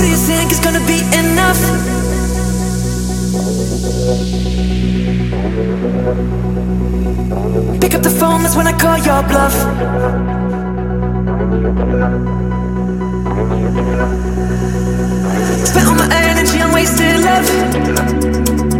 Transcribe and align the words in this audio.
do 0.00 0.08
you 0.08 0.16
think 0.16 0.50
is 0.50 0.60
gonna 0.60 0.84
be 0.86 1.00
enough? 1.16 1.60
Pick 7.80 7.94
up 7.94 8.02
the 8.02 8.10
phone, 8.10 8.42
that's 8.42 8.56
when 8.56 8.66
I 8.66 8.72
call 8.72 8.98
your 8.98 9.22
bluff. 9.28 9.54
Spent 15.66 15.86
all 15.88 15.94
my 15.94 16.08
energy 16.12 16.60
on 16.60 16.72
wasted 16.72 17.20
love. 17.20 18.73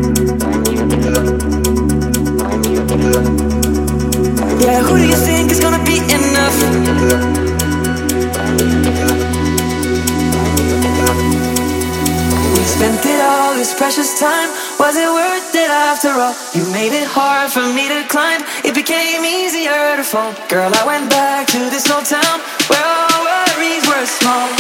It 12.85 13.21
all, 13.25 13.57
this 13.57 13.73
precious 13.73 14.21
time. 14.21 14.53
Was 14.79 14.95
it 15.01 15.09
worth 15.09 15.55
it 15.55 15.71
after 15.73 16.13
all? 16.21 16.37
You 16.53 16.69
made 16.71 16.93
it 16.93 17.09
hard 17.09 17.49
for 17.51 17.65
me 17.73 17.89
to 17.89 18.05
climb. 18.13 18.45
It 18.61 18.75
became 18.77 19.25
easier 19.25 19.97
to 19.97 20.05
fall. 20.05 20.37
Girl, 20.53 20.69
I 20.69 20.85
went 20.85 21.09
back 21.09 21.49
to 21.57 21.61
this 21.73 21.89
old 21.89 22.05
town 22.05 22.45
where 22.69 22.85
all 22.85 23.25
worries 23.25 23.89
were 23.89 24.05
small. 24.05 24.53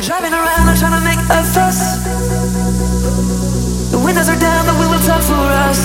We're 0.00 0.06
driving 0.06 0.32
around, 0.32 0.64
I'm 0.66 0.78
trying 0.78 0.96
to 0.96 1.04
make 1.04 1.20
a 1.28 1.44
fuss. 1.44 2.00
The 3.92 3.98
windows 3.98 4.30
are 4.30 4.40
down, 4.40 4.64
the 4.64 4.72
wheel 4.80 4.88
will 4.88 5.04
talk 5.04 5.20
for 5.20 5.44
us. 5.68 5.80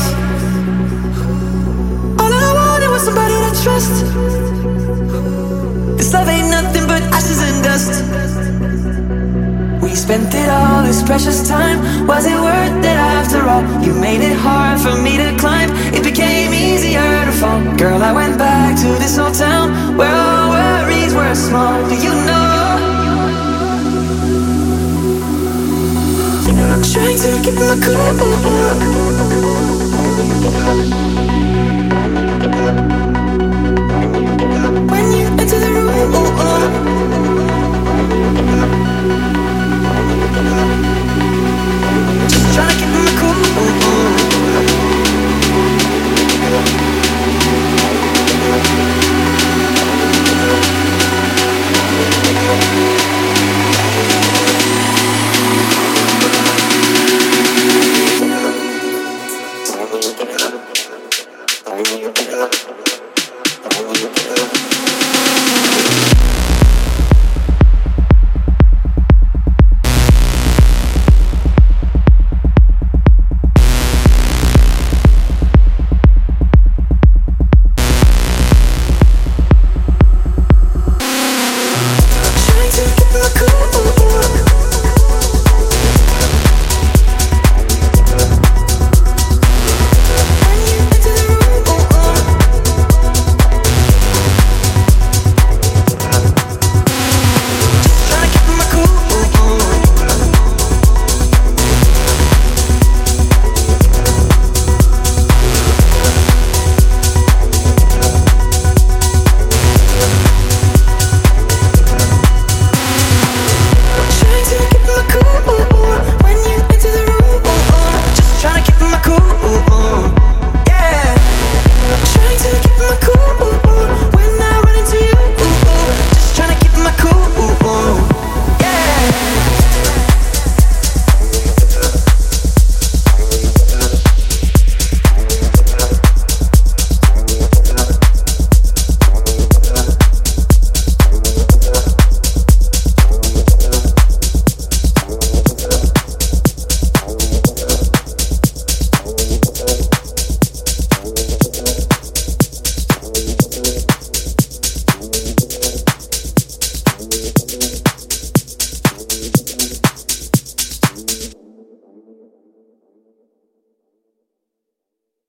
All 2.23 2.31
I 2.31 2.51
wanted 2.55 2.91
was 2.95 3.03
somebody 3.03 3.35
to 3.43 3.51
trust. 3.61 3.95
This 5.97 6.13
love 6.13 6.29
ain't 6.29 6.49
nothing 6.49 6.87
but 6.87 7.03
ashes 7.11 7.43
and 7.43 7.61
dust. 7.61 7.91
We 9.83 9.93
spent 9.93 10.33
it 10.33 10.47
all, 10.47 10.83
this 10.83 11.03
precious 11.03 11.45
time. 11.45 12.07
Was 12.07 12.25
it 12.25 12.39
worth 12.39 12.85
it 12.85 12.95
after 12.95 13.43
all? 13.43 13.63
You 13.83 13.93
made 13.99 14.21
it 14.21 14.37
hard 14.37 14.79
for 14.79 14.95
me 14.95 15.17
to 15.17 15.35
climb. 15.37 15.69
It 15.93 16.05
became 16.05 16.53
easier 16.53 17.25
to 17.25 17.33
fall. 17.33 17.59
Girl, 17.75 18.01
I 18.01 18.13
went 18.13 18.37
back 18.37 18.79
to 18.79 18.87
this 18.95 19.17
old 19.19 19.35
town 19.35 19.97
where 19.97 20.15
all 20.15 20.51
worries 20.51 21.13
were 21.13 21.35
small. 21.35 21.83
Do 21.89 21.95
you 21.95 22.13
know? 22.23 22.34
Trying 26.95 27.17
to 27.17 27.41
keep 27.43 27.55
my 27.55 27.75
cool 30.95 31.04
I 62.77 63.81
want 63.85 64.01
you 64.01 64.09
to 64.09 64.64